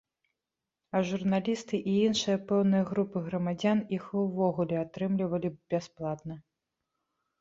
[0.95, 6.35] А журналісты і іншыя пэўныя групы грамадзян іх і ўвогуле атрымлівалі б бясплатна.